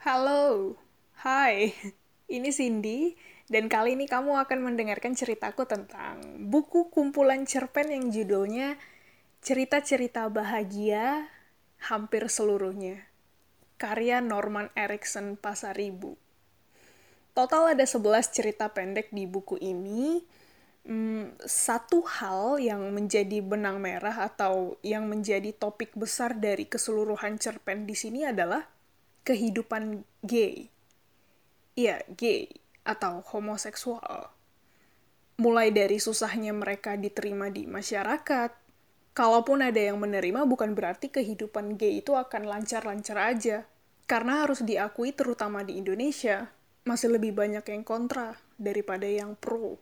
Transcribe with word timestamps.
Halo, 0.00 0.80
hai, 1.20 1.76
ini 2.40 2.48
Cindy, 2.48 3.20
dan 3.52 3.68
kali 3.68 4.00
ini 4.00 4.08
kamu 4.08 4.32
akan 4.48 4.72
mendengarkan 4.72 5.12
ceritaku 5.12 5.68
tentang 5.68 6.24
buku 6.48 6.88
kumpulan 6.88 7.44
cerpen 7.44 7.92
yang 7.92 8.08
judulnya 8.08 8.80
Cerita-cerita 9.44 10.24
Bahagia 10.32 11.28
Hampir 11.92 12.32
Seluruhnya, 12.32 13.12
karya 13.76 14.24
Norman 14.24 14.72
Erickson 14.72 15.36
Pasaribu. 15.36 16.16
Total 17.36 17.76
ada 17.76 17.84
11 17.84 18.24
cerita 18.32 18.72
pendek 18.72 19.12
di 19.12 19.28
buku 19.28 19.60
ini, 19.60 20.24
hmm, 20.88 21.44
satu 21.44 22.08
hal 22.08 22.56
yang 22.56 22.88
menjadi 22.88 23.44
benang 23.44 23.76
merah 23.84 24.32
atau 24.32 24.80
yang 24.80 25.04
menjadi 25.12 25.52
topik 25.52 25.92
besar 25.92 26.40
dari 26.40 26.64
keseluruhan 26.64 27.36
cerpen 27.36 27.84
di 27.84 27.92
sini 27.92 28.24
adalah 28.24 28.79
kehidupan 29.24 30.04
gay. 30.24 30.72
Iya, 31.76 32.02
gay 32.16 32.50
atau 32.84 33.22
homoseksual. 33.24 34.32
Mulai 35.40 35.72
dari 35.72 35.96
susahnya 35.96 36.52
mereka 36.52 37.00
diterima 37.00 37.48
di 37.48 37.64
masyarakat. 37.64 38.52
Kalaupun 39.16 39.64
ada 39.64 39.80
yang 39.80 39.96
menerima, 39.96 40.44
bukan 40.44 40.76
berarti 40.76 41.08
kehidupan 41.08 41.80
gay 41.80 42.04
itu 42.04 42.12
akan 42.12 42.46
lancar-lancar 42.46 43.16
aja. 43.16 43.64
Karena 44.04 44.44
harus 44.44 44.60
diakui 44.60 45.16
terutama 45.16 45.64
di 45.64 45.80
Indonesia, 45.80 46.50
masih 46.84 47.16
lebih 47.16 47.32
banyak 47.32 47.64
yang 47.64 47.84
kontra 47.86 48.36
daripada 48.60 49.06
yang 49.08 49.36
pro. 49.38 49.80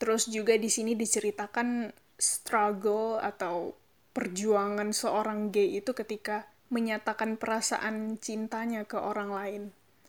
Terus 0.00 0.28
juga 0.28 0.56
di 0.56 0.72
sini 0.72 0.96
diceritakan 0.96 1.92
struggle 2.16 3.20
atau 3.20 3.76
perjuangan 4.12 4.92
seorang 4.92 5.52
gay 5.54 5.80
itu 5.80 5.92
ketika 5.96 6.48
menyatakan 6.70 7.36
perasaan 7.36 8.16
cintanya 8.22 8.86
ke 8.86 8.96
orang 8.96 9.30
lain. 9.34 9.62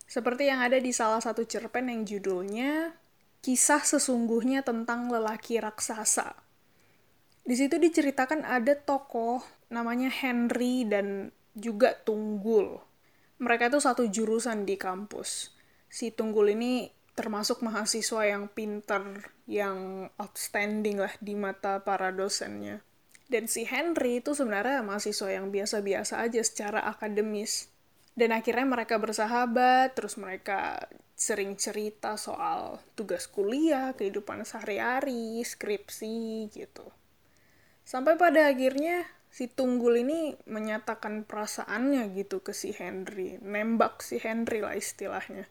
Seperti 0.06 0.48
yang 0.48 0.62
ada 0.62 0.78
di 0.78 0.94
salah 0.94 1.20
satu 1.20 1.44
cerpen 1.44 1.90
yang 1.90 2.06
judulnya 2.06 2.94
Kisah 3.42 3.82
Sesungguhnya 3.82 4.62
Tentang 4.62 5.10
Lelaki 5.10 5.58
Raksasa. 5.58 6.38
Di 7.42 7.58
situ 7.58 7.82
diceritakan 7.82 8.46
ada 8.46 8.78
tokoh 8.78 9.42
namanya 9.74 10.14
Henry 10.14 10.86
dan 10.86 11.34
juga 11.58 11.98
Tunggul. 11.98 12.78
Mereka 13.42 13.74
itu 13.74 13.82
satu 13.82 14.06
jurusan 14.06 14.70
di 14.70 14.78
kampus. 14.78 15.58
Si 15.90 16.14
Tunggul 16.14 16.54
ini 16.54 16.94
termasuk 17.18 17.66
mahasiswa 17.66 18.22
yang 18.30 18.46
pinter, 18.54 19.34
yang 19.50 20.06
outstanding 20.22 21.02
lah 21.02 21.12
di 21.18 21.34
mata 21.34 21.82
para 21.82 22.14
dosennya. 22.14 22.86
Dan 23.32 23.48
si 23.48 23.64
Henry 23.64 24.20
itu 24.20 24.36
sebenarnya 24.36 24.84
mahasiswa 24.84 25.32
yang 25.32 25.56
biasa-biasa 25.56 26.20
aja 26.20 26.44
secara 26.44 26.84
akademis. 26.84 27.72
Dan 28.12 28.36
akhirnya 28.36 28.68
mereka 28.68 29.00
bersahabat, 29.00 29.96
terus 29.96 30.20
mereka 30.20 30.84
sering 31.16 31.56
cerita 31.56 32.20
soal 32.20 32.84
tugas 33.00 33.32
kuliah, 33.32 33.96
kehidupan 33.96 34.44
sehari-hari, 34.44 35.40
skripsi, 35.48 36.52
gitu. 36.52 36.84
Sampai 37.88 38.20
pada 38.20 38.52
akhirnya 38.52 39.08
si 39.32 39.48
Tunggul 39.48 40.04
ini 40.04 40.36
menyatakan 40.44 41.24
perasaannya 41.24 42.12
gitu 42.12 42.44
ke 42.44 42.52
si 42.52 42.76
Henry. 42.76 43.40
Nembak 43.40 44.04
si 44.04 44.20
Henry 44.20 44.60
lah 44.60 44.76
istilahnya. 44.76 45.48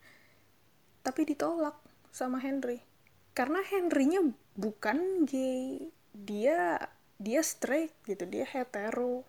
Tapi 1.00 1.24
ditolak 1.24 1.80
sama 2.12 2.44
Henry. 2.44 2.84
Karena 3.32 3.64
Henry-nya 3.64 4.20
bukan 4.52 5.24
gay. 5.24 5.88
Dia 6.12 6.76
dia 7.20 7.44
straight 7.44 7.92
gitu 8.08 8.24
dia 8.24 8.48
hetero. 8.48 9.28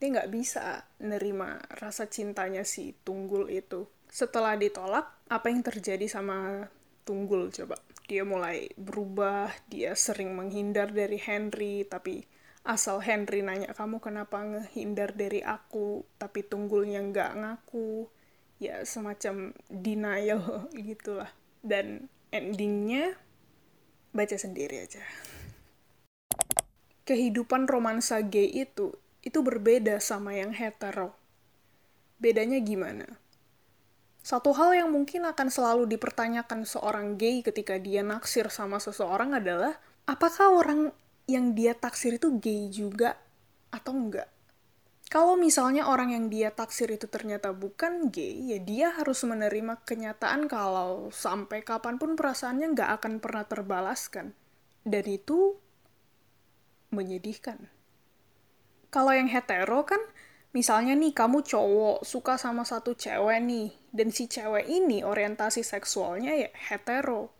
Dia 0.00 0.16
nggak 0.16 0.32
bisa 0.32 0.88
nerima 1.04 1.60
rasa 1.76 2.08
cintanya 2.08 2.64
si 2.64 2.96
Tunggul 3.04 3.52
itu. 3.52 3.84
Setelah 4.08 4.56
ditolak 4.56 5.12
apa 5.28 5.52
yang 5.52 5.60
terjadi 5.60 6.08
sama 6.08 6.64
Tunggul 7.04 7.52
coba? 7.52 7.76
Dia 8.08 8.24
mulai 8.24 8.72
berubah 8.80 9.52
dia 9.68 9.92
sering 9.92 10.32
menghindar 10.32 10.90
dari 10.90 11.20
Henry 11.20 11.84
tapi 11.84 12.24
asal 12.64 13.04
Henry 13.04 13.44
nanya 13.44 13.76
kamu 13.76 14.00
kenapa 14.00 14.40
ngehindar 14.40 15.12
dari 15.12 15.44
aku 15.44 16.08
tapi 16.16 16.40
Tunggulnya 16.40 17.04
nggak 17.04 17.32
ngaku? 17.36 18.08
Ya 18.56 18.80
semacam 18.88 19.52
denial 19.68 20.64
gitulah. 20.88 21.28
Dan 21.60 22.08
endingnya 22.32 23.20
baca 24.16 24.40
sendiri 24.40 24.80
aja 24.80 25.04
kehidupan 27.10 27.66
romansa 27.66 28.22
gay 28.22 28.46
itu 28.46 28.94
itu 29.26 29.42
berbeda 29.42 29.98
sama 29.98 30.38
yang 30.38 30.54
hetero. 30.54 31.18
Bedanya 32.22 32.62
gimana? 32.62 33.18
Satu 34.22 34.54
hal 34.54 34.78
yang 34.78 34.94
mungkin 34.94 35.26
akan 35.26 35.50
selalu 35.50 35.90
dipertanyakan 35.90 36.62
seorang 36.62 37.18
gay 37.18 37.42
ketika 37.42 37.82
dia 37.82 38.06
naksir 38.06 38.46
sama 38.46 38.78
seseorang 38.78 39.34
adalah 39.34 39.74
apakah 40.06 40.54
orang 40.54 40.94
yang 41.26 41.50
dia 41.50 41.74
taksir 41.74 42.14
itu 42.14 42.38
gay 42.38 42.70
juga 42.70 43.18
atau 43.74 43.90
enggak? 43.90 44.30
Kalau 45.10 45.34
misalnya 45.34 45.90
orang 45.90 46.14
yang 46.14 46.30
dia 46.30 46.54
taksir 46.54 46.86
itu 46.94 47.10
ternyata 47.10 47.50
bukan 47.50 48.14
gay, 48.14 48.54
ya 48.54 48.62
dia 48.62 48.94
harus 48.94 49.26
menerima 49.26 49.82
kenyataan 49.82 50.46
kalau 50.46 51.10
sampai 51.10 51.66
kapan 51.66 51.98
pun 51.98 52.14
perasaannya 52.14 52.78
nggak 52.78 52.90
akan 53.02 53.18
pernah 53.18 53.42
terbalaskan. 53.42 54.30
Dan 54.86 55.04
itu 55.10 55.58
menyedihkan. 56.90 57.70
Kalau 58.90 59.14
yang 59.14 59.30
hetero 59.30 59.86
kan, 59.86 60.02
misalnya 60.50 60.98
nih 60.98 61.14
kamu 61.14 61.46
cowok 61.46 62.02
suka 62.02 62.34
sama 62.34 62.66
satu 62.66 62.98
cewek 62.98 63.38
nih, 63.38 63.70
dan 63.94 64.10
si 64.10 64.26
cewek 64.26 64.66
ini 64.66 65.06
orientasi 65.06 65.62
seksualnya 65.62 66.34
ya 66.34 66.50
hetero. 66.70 67.30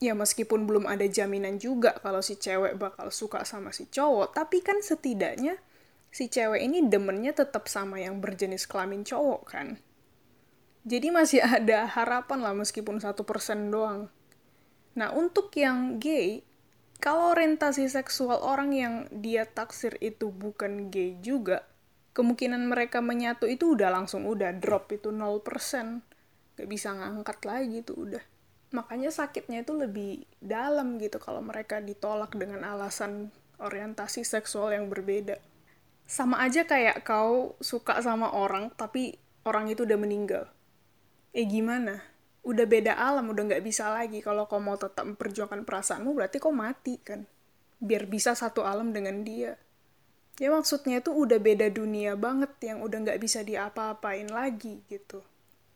Ya 0.00 0.16
meskipun 0.16 0.64
belum 0.64 0.88
ada 0.88 1.04
jaminan 1.06 1.60
juga 1.60 1.94
kalau 2.00 2.24
si 2.24 2.34
cewek 2.34 2.80
bakal 2.80 3.14
suka 3.14 3.46
sama 3.46 3.70
si 3.70 3.86
cowok, 3.86 4.34
tapi 4.34 4.58
kan 4.64 4.82
setidaknya 4.82 5.60
si 6.10 6.26
cewek 6.26 6.66
ini 6.66 6.82
demennya 6.90 7.30
tetap 7.30 7.70
sama 7.70 8.02
yang 8.02 8.18
berjenis 8.18 8.66
kelamin 8.66 9.06
cowok 9.06 9.42
kan. 9.46 9.78
Jadi 10.88 11.08
masih 11.12 11.40
ada 11.62 11.86
harapan 11.86 12.42
lah 12.42 12.54
meskipun 12.56 12.98
satu 12.98 13.22
persen 13.22 13.70
doang. 13.70 14.10
Nah 14.98 15.14
untuk 15.14 15.54
yang 15.54 16.02
gay, 16.02 16.42
kalau 17.00 17.32
orientasi 17.32 17.88
seksual 17.88 18.44
orang 18.44 18.70
yang 18.76 18.94
dia 19.08 19.48
taksir 19.48 19.96
itu 20.04 20.28
bukan 20.28 20.92
gay 20.92 21.16
juga, 21.24 21.64
kemungkinan 22.12 22.68
mereka 22.68 23.00
menyatu 23.00 23.48
itu 23.48 23.72
udah 23.72 23.88
langsung 23.88 24.28
udah 24.28 24.52
drop 24.60 24.92
itu 24.92 25.08
0%. 25.08 26.04
Gak 26.60 26.68
bisa 26.68 26.92
ngangkat 26.92 27.40
lagi 27.48 27.80
tuh 27.80 27.96
udah. 28.04 28.24
Makanya 28.70 29.10
sakitnya 29.10 29.64
itu 29.64 29.72
lebih 29.74 30.28
dalam 30.38 31.00
gitu 31.00 31.16
kalau 31.18 31.42
mereka 31.42 31.80
ditolak 31.80 32.36
dengan 32.36 32.62
alasan 32.68 33.32
orientasi 33.58 34.22
seksual 34.22 34.76
yang 34.76 34.86
berbeda. 34.92 35.40
Sama 36.04 36.42
aja 36.44 36.68
kayak 36.68 37.02
kau 37.02 37.56
suka 37.64 37.98
sama 38.04 38.30
orang 38.30 38.70
tapi 38.76 39.18
orang 39.48 39.72
itu 39.72 39.88
udah 39.88 39.98
meninggal. 39.98 40.44
Eh 41.32 41.46
gimana? 41.46 42.09
Udah 42.40 42.66
beda 42.66 42.96
alam, 42.96 43.28
udah 43.28 43.42
nggak 43.52 43.64
bisa 43.64 43.92
lagi. 43.92 44.24
Kalau 44.24 44.48
kau 44.48 44.60
mau 44.62 44.76
tetap 44.76 45.04
memperjuangkan 45.04 45.64
perasaanmu, 45.64 46.10
berarti 46.16 46.40
kau 46.40 46.52
mati 46.52 46.96
kan. 47.00 47.24
Biar 47.80 48.08
bisa 48.08 48.32
satu 48.32 48.64
alam 48.64 48.92
dengan 48.92 49.24
dia. 49.24 49.56
Ya 50.40 50.48
maksudnya 50.48 51.04
itu 51.04 51.12
udah 51.12 51.36
beda 51.36 51.68
dunia 51.68 52.16
banget 52.16 52.48
yang 52.64 52.80
udah 52.80 53.04
nggak 53.04 53.20
bisa 53.20 53.44
diapa-apain 53.44 54.28
lagi 54.32 54.80
gitu. 54.88 55.20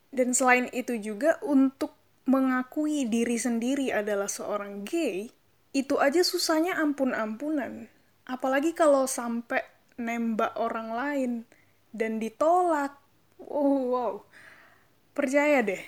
Dan 0.08 0.32
selain 0.32 0.72
itu 0.72 0.96
juga 0.96 1.36
untuk 1.44 1.92
mengakui 2.24 3.04
diri 3.04 3.36
sendiri 3.36 3.92
adalah 3.92 4.30
seorang 4.30 4.88
gay, 4.88 5.28
itu 5.76 6.00
aja 6.00 6.24
susahnya 6.24 6.80
ampun-ampunan. 6.80 7.92
Apalagi 8.24 8.72
kalau 8.72 9.04
sampai 9.04 9.60
nembak 10.00 10.56
orang 10.56 10.88
lain 10.96 11.32
dan 11.92 12.16
ditolak. 12.16 12.96
Wow, 13.36 13.78
wow. 13.92 14.14
Percaya 15.12 15.60
deh, 15.60 15.82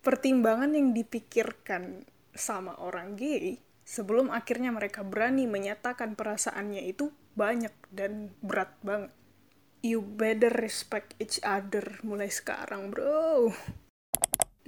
pertimbangan 0.00 0.72
yang 0.72 0.96
dipikirkan 0.96 2.04
sama 2.32 2.76
orang 2.80 3.16
gay 3.16 3.60
sebelum 3.84 4.30
akhirnya 4.30 4.70
mereka 4.70 5.02
berani 5.02 5.50
menyatakan 5.50 6.14
perasaannya 6.14 6.86
itu 6.86 7.10
banyak 7.34 7.72
dan 7.90 8.30
berat 8.40 8.72
banget. 8.84 9.12
You 9.80 10.04
better 10.04 10.52
respect 10.52 11.16
each 11.16 11.40
other 11.40 12.04
mulai 12.04 12.28
sekarang, 12.28 12.92
bro. 12.92 13.48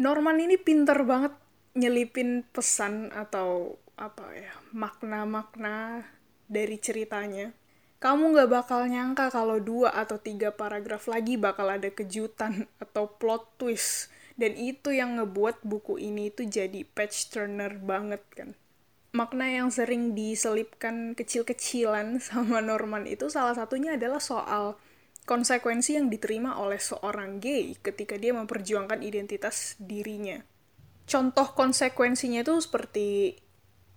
Norman 0.00 0.40
ini 0.40 0.56
pinter 0.56 1.04
banget 1.04 1.36
nyelipin 1.76 2.48
pesan 2.48 3.12
atau 3.12 3.76
apa 4.00 4.24
ya 4.32 4.52
makna-makna 4.72 6.08
dari 6.48 6.80
ceritanya. 6.80 7.52
Kamu 8.02 8.34
gak 8.34 8.50
bakal 8.50 8.90
nyangka 8.90 9.30
kalau 9.30 9.62
dua 9.62 9.94
atau 9.94 10.18
tiga 10.18 10.50
paragraf 10.50 11.06
lagi 11.06 11.38
bakal 11.38 11.70
ada 11.70 11.86
kejutan 11.86 12.66
atau 12.82 13.06
plot 13.06 13.62
twist 13.62 14.10
dan 14.36 14.56
itu 14.56 14.92
yang 14.92 15.20
ngebuat 15.20 15.64
buku 15.64 16.00
ini 16.00 16.32
itu 16.32 16.48
jadi 16.48 16.84
page 16.84 17.32
turner 17.32 17.76
banget 17.76 18.22
kan 18.32 18.50
makna 19.12 19.44
yang 19.44 19.68
sering 19.68 20.16
diselipkan 20.16 21.12
kecil-kecilan 21.12 22.16
sama 22.26 22.64
Norman 22.64 23.04
itu 23.04 23.28
salah 23.28 23.52
satunya 23.52 24.00
adalah 24.00 24.18
soal 24.18 24.80
konsekuensi 25.22 25.94
yang 26.00 26.10
diterima 26.10 26.58
oleh 26.58 26.80
seorang 26.82 27.38
gay 27.38 27.78
ketika 27.78 28.18
dia 28.18 28.34
memperjuangkan 28.34 29.06
identitas 29.06 29.78
dirinya. 29.78 30.42
Contoh 31.06 31.54
konsekuensinya 31.54 32.42
itu 32.42 32.58
seperti 32.58 33.38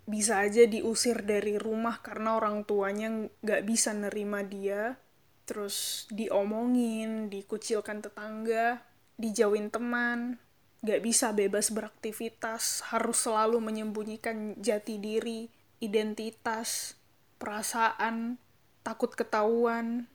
bisa 0.05 0.45
aja 0.45 0.69
diusir 0.69 1.25
dari 1.25 1.57
rumah 1.57 1.97
karena 2.05 2.37
orang 2.37 2.61
tuanya 2.61 3.25
nggak 3.41 3.61
bisa 3.65 3.89
nerima 3.97 4.45
dia, 4.45 5.01
terus 5.49 6.05
diomongin, 6.13 7.33
dikucilkan 7.33 8.05
tetangga, 8.05 8.85
dijauhin 9.15 9.71
teman, 9.71 10.39
nggak 10.85 11.01
bisa 11.01 11.31
bebas 11.33 11.71
beraktivitas, 11.71 12.85
harus 12.93 13.17
selalu 13.25 13.57
menyembunyikan 13.63 14.53
jati 14.61 15.01
diri, 15.01 15.49
identitas, 15.81 16.99
perasaan, 17.41 18.37
takut 18.85 19.11
ketahuan, 19.17 20.05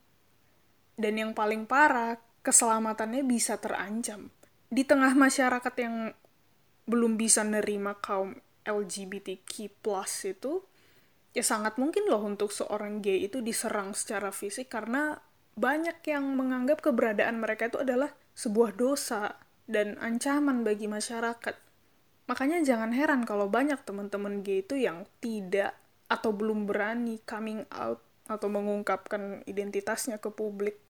dan 1.01 1.15
yang 1.17 1.33
paling 1.33 1.65
parah, 1.65 2.21
keselamatannya 2.45 3.25
bisa 3.25 3.57
terancam. 3.57 4.29
Di 4.71 4.87
tengah 4.87 5.17
masyarakat 5.17 5.75
yang 5.81 6.15
belum 6.87 7.19
bisa 7.19 7.43
nerima 7.43 7.99
kaum 7.99 8.37
LGBTQ+, 8.63 9.49
itu, 10.29 10.53
ya 11.35 11.45
sangat 11.47 11.79
mungkin 11.81 12.07
loh 12.07 12.23
untuk 12.23 12.51
seorang 12.55 13.03
gay 13.03 13.27
itu 13.27 13.41
diserang 13.41 13.95
secara 13.95 14.35
fisik 14.35 14.71
karena 14.71 15.19
banyak 15.55 16.03
yang 16.07 16.25
menganggap 16.35 16.83
keberadaan 16.83 17.43
mereka 17.43 17.71
itu 17.71 17.83
adalah 17.83 18.15
sebuah 18.41 18.73
dosa 18.73 19.37
dan 19.69 20.01
ancaman 20.01 20.65
bagi 20.65 20.89
masyarakat. 20.89 21.53
Makanya 22.25 22.65
jangan 22.65 22.97
heran 22.97 23.29
kalau 23.29 23.53
banyak 23.53 23.77
teman-teman 23.85 24.41
gay 24.41 24.65
itu 24.65 24.81
yang 24.81 25.05
tidak 25.21 25.77
atau 26.09 26.33
belum 26.33 26.65
berani 26.65 27.21
coming 27.29 27.69
out 27.69 28.01
atau 28.25 28.49
mengungkapkan 28.49 29.45
identitasnya 29.45 30.17
ke 30.17 30.33
publik. 30.33 30.81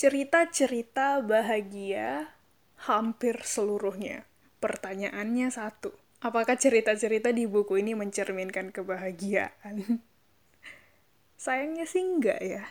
Cerita-cerita 0.00 1.20
bahagia 1.20 2.32
hampir 2.88 3.44
seluruhnya. 3.44 4.24
Pertanyaannya 4.56 5.52
satu, 5.52 5.92
apakah 6.24 6.56
cerita-cerita 6.56 7.36
di 7.36 7.44
buku 7.44 7.84
ini 7.84 7.92
mencerminkan 7.92 8.72
kebahagiaan? 8.72 10.00
Sayangnya 11.44 11.84
sih 11.84 12.00
enggak 12.00 12.40
ya. 12.40 12.64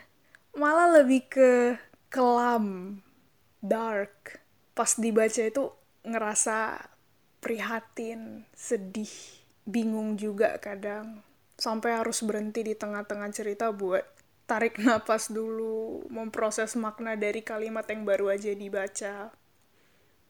Malah 0.58 1.04
lebih 1.04 1.28
ke 1.30 1.78
kelam, 2.10 3.00
dark. 3.62 4.42
Pas 4.76 4.92
dibaca 5.00 5.42
itu 5.44 5.72
ngerasa 6.04 6.80
prihatin, 7.40 8.44
sedih, 8.52 9.12
bingung 9.64 10.18
juga 10.18 10.58
kadang. 10.58 11.22
Sampai 11.56 11.96
harus 11.96 12.20
berhenti 12.26 12.66
di 12.66 12.76
tengah-tengah 12.76 13.32
cerita 13.32 13.72
buat 13.72 14.04
tarik 14.46 14.78
napas 14.82 15.34
dulu, 15.34 16.06
memproses 16.10 16.78
makna 16.78 17.18
dari 17.18 17.42
kalimat 17.42 17.86
yang 17.90 18.06
baru 18.06 18.34
aja 18.34 18.54
dibaca. 18.54 19.34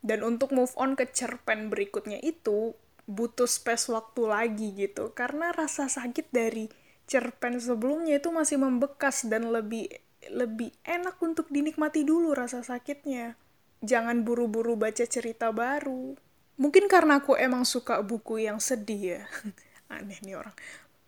Dan 0.06 0.20
untuk 0.22 0.54
move 0.54 0.72
on 0.78 0.94
ke 0.94 1.10
cerpen 1.10 1.74
berikutnya 1.74 2.22
itu, 2.22 2.78
butuh 3.10 3.50
space 3.50 3.90
waktu 3.90 4.22
lagi 4.30 4.68
gitu. 4.78 5.12
Karena 5.18 5.50
rasa 5.50 5.90
sakit 5.90 6.30
dari 6.30 6.70
cerpen 7.06 7.58
sebelumnya 7.62 8.18
itu 8.18 8.30
masih 8.34 8.62
membekas 8.62 9.26
dan 9.30 9.50
lebih 9.50 9.90
lebih 10.32 10.74
enak 10.86 11.18
untuk 11.22 11.50
dinikmati 11.52 12.06
dulu 12.06 12.34
rasa 12.34 12.62
sakitnya. 12.62 13.38
Jangan 13.86 14.26
buru-buru 14.26 14.80
baca 14.80 15.06
cerita 15.06 15.52
baru. 15.52 16.16
Mungkin 16.56 16.88
karena 16.88 17.20
aku 17.20 17.36
emang 17.36 17.68
suka 17.68 18.00
buku 18.02 18.48
yang 18.48 18.58
sedih 18.58 19.20
ya. 19.20 19.22
Aneh 19.96 20.18
nih 20.24 20.40
orang 20.40 20.56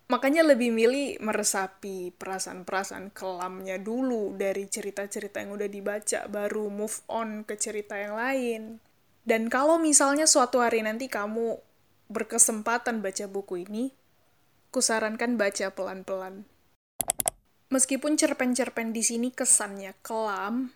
makanya 0.08 0.40
lebih 0.48 0.72
milih 0.72 1.20
meresapi 1.20 2.16
perasaan-perasaan 2.16 3.12
kelamnya 3.12 3.76
dulu 3.76 4.40
dari 4.40 4.64
cerita-cerita 4.64 5.44
yang 5.44 5.60
udah 5.60 5.68
dibaca 5.68 6.20
baru 6.32 6.72
move 6.72 7.04
on 7.12 7.44
ke 7.44 7.60
cerita 7.60 8.00
yang 8.00 8.16
lain 8.16 8.80
dan 9.28 9.52
kalau 9.52 9.76
misalnya 9.76 10.24
suatu 10.24 10.64
hari 10.64 10.80
nanti 10.80 11.12
kamu 11.12 11.60
berkesempatan 12.08 13.04
baca 13.04 13.28
buku 13.28 13.68
ini 13.68 13.92
kusarankan 14.72 15.36
baca 15.36 15.76
pelan-pelan 15.76 16.48
meskipun 17.68 18.16
cerpen-cerpen 18.16 18.96
di 18.96 19.04
sini 19.04 19.30
kesannya 19.32 19.96
kelam 20.00 20.72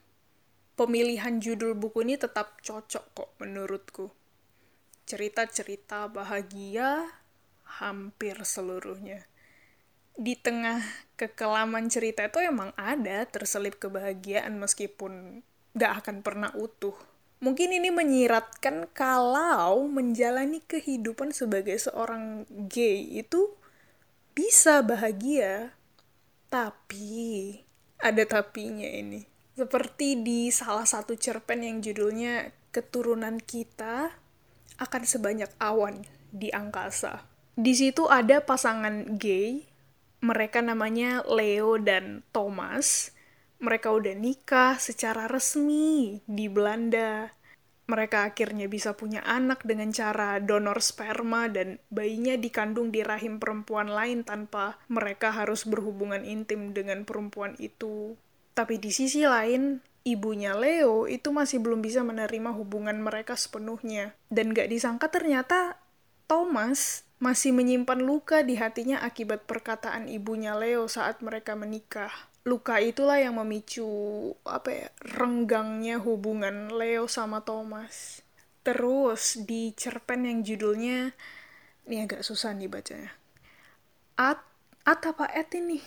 pemilihan 0.75 1.39
judul 1.39 1.77
buku 1.77 2.03
ini 2.03 2.17
tetap 2.17 2.59
cocok 2.63 3.05
kok 3.13 3.29
menurutku 3.39 4.11
cerita-cerita 5.11 6.07
bahagia 6.07 7.03
hampir 7.79 8.39
seluruhnya. 8.47 9.27
Di 10.15 10.39
tengah 10.39 10.83
kekelaman 11.19 11.88
cerita 11.88 12.27
itu 12.27 12.39
emang 12.43 12.75
ada 12.79 13.27
terselip 13.27 13.79
kebahagiaan 13.79 14.55
meskipun 14.55 15.44
gak 15.75 16.03
akan 16.03 16.23
pernah 16.23 16.51
utuh. 16.55 16.95
Mungkin 17.41 17.73
ini 17.73 17.89
menyiratkan 17.89 18.87
kalau 18.94 19.83
menjalani 19.89 20.61
kehidupan 20.63 21.33
sebagai 21.33 21.75
seorang 21.75 22.45
gay 22.69 23.01
itu 23.19 23.51
bisa 24.31 24.79
bahagia. 24.85 25.73
Tapi, 26.51 27.56
ada 28.03 28.27
tapinya 28.27 28.83
ini. 28.83 29.24
Seperti 29.56 30.19
di 30.19 30.51
salah 30.51 30.83
satu 30.83 31.15
cerpen 31.15 31.63
yang 31.63 31.80
judulnya 31.80 32.51
Keturunan 32.75 33.39
Kita 33.39 34.12
akan 34.75 35.03
sebanyak 35.07 35.48
awan 35.63 36.03
di 36.27 36.51
angkasa. 36.51 37.24
Di 37.56 37.71
situ 37.71 38.12
ada 38.12 38.44
pasangan 38.44 39.15
gay, 39.15 39.63
mereka 40.19 40.59
namanya 40.59 41.24
Leo 41.24 41.80
dan 41.80 42.27
Thomas. 42.36 43.15
Mereka 43.63 43.88
udah 43.88 44.12
nikah 44.12 44.75
secara 44.75 45.31
resmi 45.31 46.19
di 46.27 46.51
Belanda. 46.51 47.31
Mereka 47.89 48.31
akhirnya 48.31 48.69
bisa 48.69 48.94
punya 48.94 49.25
anak 49.25 49.66
dengan 49.66 49.89
cara 49.92 50.38
donor 50.38 50.80
sperma 50.80 51.50
dan 51.50 51.81
bayinya 51.89 52.38
dikandung 52.38 52.94
di 52.94 53.01
rahim 53.01 53.42
perempuan 53.42 53.92
lain 53.92 54.24
tanpa 54.24 54.80
mereka 54.88 55.33
harus 55.33 55.68
berhubungan 55.68 56.24
intim 56.24 56.72
dengan 56.72 57.04
perempuan 57.04 57.57
itu. 57.57 58.16
Tapi 58.54 58.78
di 58.78 58.92
sisi 58.94 59.25
lain, 59.25 59.81
ibunya 60.07 60.56
Leo 60.57 61.06
itu 61.06 61.30
masih 61.33 61.62
belum 61.62 61.83
bisa 61.83 62.01
menerima 62.01 62.54
hubungan 62.56 62.98
mereka 63.01 63.38
sepenuhnya. 63.38 64.16
Dan 64.31 64.54
gak 64.56 64.72
disangka 64.72 65.12
ternyata 65.12 65.78
Thomas 66.31 67.04
masih 67.22 67.54
menyimpan 67.54 68.01
luka 68.01 68.42
di 68.42 68.57
hatinya 68.57 69.04
akibat 69.06 69.45
perkataan 69.45 70.10
ibunya 70.10 70.57
Leo 70.57 70.89
saat 70.89 71.22
mereka 71.22 71.54
menikah. 71.54 72.31
Luka 72.41 72.81
itulah 72.81 73.21
yang 73.21 73.38
memicu 73.38 73.85
apa 74.43 74.69
ya, 74.69 74.88
renggangnya 75.05 76.01
hubungan 76.01 76.73
Leo 76.73 77.06
sama 77.06 77.45
Thomas. 77.45 78.25
Terus 78.66 79.42
di 79.45 79.73
cerpen 79.77 80.25
yang 80.25 80.42
judulnya 80.42 81.13
ini 81.85 81.95
agak 82.01 82.25
susah 82.25 82.54
nih 82.57 82.69
bacanya. 82.69 83.13
At 84.18 84.42
at 84.85 85.01
apa 85.06 85.30
et 85.33 85.54
ini? 85.54 85.81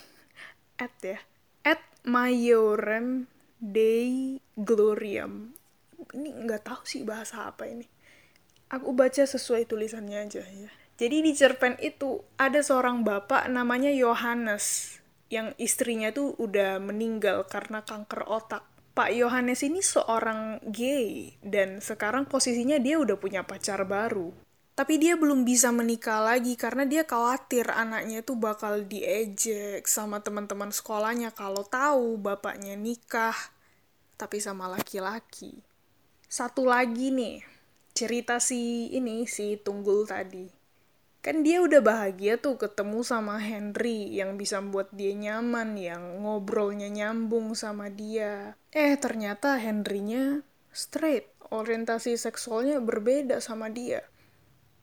At 0.78 0.94
ya. 1.02 1.18
At 1.66 1.82
Majorem 2.06 3.26
Dei 3.58 4.38
Gloriam. 4.54 5.54
Ini 6.14 6.28
nggak 6.46 6.62
tahu 6.70 6.82
sih 6.86 7.02
bahasa 7.02 7.50
apa 7.50 7.66
ini. 7.66 7.86
Aku 8.70 8.94
baca 8.94 9.22
sesuai 9.22 9.66
tulisannya 9.66 10.18
aja 10.22 10.42
ya 10.42 10.70
jadi 10.94 11.26
di 11.26 11.32
cerpen 11.34 11.74
itu 11.82 12.22
ada 12.38 12.62
seorang 12.62 13.02
bapak 13.02 13.50
namanya 13.50 13.90
Yohanes 13.90 14.98
yang 15.34 15.50
istrinya 15.58 16.14
tuh 16.14 16.38
udah 16.38 16.78
meninggal 16.78 17.42
karena 17.50 17.82
kanker 17.82 18.22
otak. 18.30 18.62
Pak 18.94 19.10
Yohanes 19.10 19.66
ini 19.66 19.82
seorang 19.82 20.62
gay 20.70 21.34
dan 21.42 21.82
sekarang 21.82 22.30
posisinya 22.30 22.78
dia 22.78 23.02
udah 23.02 23.18
punya 23.18 23.42
pacar 23.42 23.82
baru. 23.82 24.30
Tapi 24.78 25.02
dia 25.02 25.18
belum 25.18 25.42
bisa 25.42 25.74
menikah 25.74 26.22
lagi 26.22 26.54
karena 26.54 26.86
dia 26.86 27.02
khawatir 27.02 27.66
anaknya 27.74 28.22
tuh 28.22 28.38
bakal 28.38 28.86
diejek 28.86 29.82
sama 29.90 30.22
teman-teman 30.22 30.70
sekolahnya 30.70 31.34
kalau 31.34 31.66
tahu 31.66 32.18
bapaknya 32.22 32.78
nikah 32.78 33.34
tapi 34.14 34.38
sama 34.38 34.70
laki-laki. 34.70 35.58
Satu 36.30 36.66
lagi 36.66 37.10
nih, 37.10 37.42
cerita 37.94 38.38
si 38.38 38.94
ini 38.94 39.26
si 39.26 39.58
Tunggul 39.58 40.06
tadi 40.06 40.63
kan 41.24 41.40
dia 41.40 41.64
udah 41.64 41.80
bahagia 41.80 42.36
tuh 42.36 42.60
ketemu 42.60 43.00
sama 43.00 43.40
Henry 43.40 44.12
yang 44.12 44.36
bisa 44.36 44.60
membuat 44.60 44.92
dia 44.92 45.16
nyaman, 45.16 45.72
yang 45.72 46.20
ngobrolnya 46.20 46.92
nyambung 46.92 47.56
sama 47.56 47.88
dia. 47.88 48.60
Eh, 48.76 48.92
ternyata 49.00 49.56
Henry-nya 49.56 50.44
straight, 50.68 51.32
orientasi 51.48 52.20
seksualnya 52.20 52.76
berbeda 52.84 53.40
sama 53.40 53.72
dia. 53.72 54.04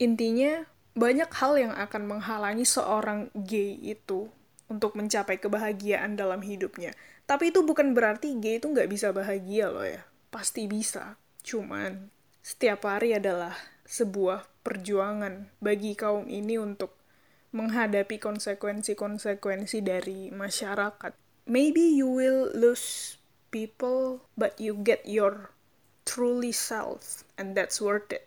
Intinya, 0.01 0.65
banyak 0.97 1.29
hal 1.29 1.61
yang 1.61 1.73
akan 1.77 2.09
menghalangi 2.09 2.65
seorang 2.65 3.29
gay 3.37 3.77
itu 3.77 4.25
untuk 4.65 4.97
mencapai 4.97 5.37
kebahagiaan 5.37 6.17
dalam 6.17 6.41
hidupnya. 6.41 6.97
Tapi 7.29 7.53
itu 7.53 7.61
bukan 7.61 7.93
berarti 7.93 8.41
gay 8.41 8.57
itu 8.57 8.65
nggak 8.65 8.89
bisa 8.89 9.13
bahagia 9.13 9.69
loh 9.69 9.85
ya. 9.85 10.01
Pasti 10.33 10.65
bisa. 10.65 11.21
Cuman, 11.45 12.09
setiap 12.41 12.89
hari 12.89 13.13
adalah 13.13 13.53
sebuah 13.85 14.50
perjuangan 14.61 15.49
bagi 15.61 15.97
kaum 15.97 16.29
ini 16.29 16.57
untuk 16.57 16.95
menghadapi 17.51 18.17
konsekuensi-konsekuensi 18.17 19.83
dari 19.83 20.31
masyarakat. 20.31 21.13
Maybe 21.49 21.83
you 21.83 22.07
will 22.07 22.53
lose 22.55 23.19
people, 23.51 24.23
but 24.39 24.55
you 24.61 24.79
get 24.79 25.03
your 25.03 25.51
truly 26.07 26.55
self, 26.55 27.27
and 27.35 27.53
that's 27.53 27.83
worth 27.83 28.09
it. 28.15 28.25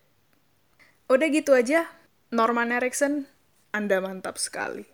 Udah 1.09 1.29
gitu 1.33 1.57
aja, 1.57 1.89
Norman 2.31 2.71
Erickson, 2.71 3.27
Anda 3.73 3.99
mantap 3.99 4.37
sekali. 4.37 4.94